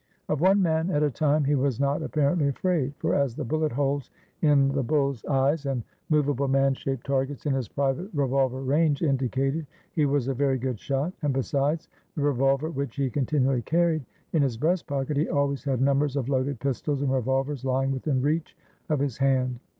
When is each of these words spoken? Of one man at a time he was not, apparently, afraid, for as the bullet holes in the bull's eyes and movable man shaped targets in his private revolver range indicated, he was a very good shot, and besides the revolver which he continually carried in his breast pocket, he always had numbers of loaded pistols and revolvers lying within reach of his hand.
Of 0.29 0.41
one 0.41 0.63
man 0.63 0.89
at 0.89 1.03
a 1.03 1.11
time 1.11 1.43
he 1.45 1.53
was 1.53 1.79
not, 1.79 2.01
apparently, 2.01 2.47
afraid, 2.47 2.95
for 2.97 3.13
as 3.13 3.35
the 3.35 3.43
bullet 3.45 3.71
holes 3.71 4.09
in 4.41 4.69
the 4.69 4.81
bull's 4.81 5.23
eyes 5.25 5.67
and 5.67 5.83
movable 6.09 6.47
man 6.47 6.73
shaped 6.73 7.05
targets 7.05 7.45
in 7.45 7.53
his 7.53 7.67
private 7.67 8.09
revolver 8.11 8.61
range 8.63 9.03
indicated, 9.03 9.67
he 9.93 10.07
was 10.07 10.27
a 10.27 10.33
very 10.33 10.57
good 10.57 10.79
shot, 10.79 11.13
and 11.21 11.35
besides 11.35 11.87
the 12.15 12.23
revolver 12.23 12.71
which 12.71 12.95
he 12.95 13.11
continually 13.11 13.61
carried 13.61 14.03
in 14.33 14.41
his 14.41 14.57
breast 14.57 14.87
pocket, 14.87 15.17
he 15.17 15.29
always 15.29 15.63
had 15.63 15.79
numbers 15.79 16.15
of 16.15 16.29
loaded 16.29 16.59
pistols 16.59 17.03
and 17.03 17.13
revolvers 17.13 17.63
lying 17.63 17.91
within 17.91 18.23
reach 18.23 18.57
of 18.89 18.97
his 18.99 19.19
hand. 19.19 19.59